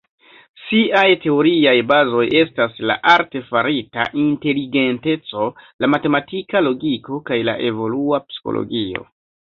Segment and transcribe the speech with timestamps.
[0.69, 5.47] Siaj teoriaj bazoj estas la artefarita inteligenteco,
[5.85, 9.11] la matematika logiko kaj la evolua psikologio.